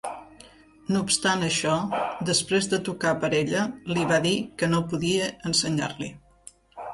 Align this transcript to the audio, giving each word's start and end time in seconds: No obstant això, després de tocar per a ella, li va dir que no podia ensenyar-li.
No 0.93 1.01
obstant 1.07 1.43
això, 1.47 1.73
després 2.29 2.69
de 2.71 2.79
tocar 2.87 3.11
per 3.25 3.29
a 3.29 3.37
ella, 3.41 3.67
li 3.93 4.07
va 4.13 4.19
dir 4.25 4.33
que 4.63 4.71
no 4.73 4.81
podia 4.95 5.29
ensenyar-li. 5.53 6.11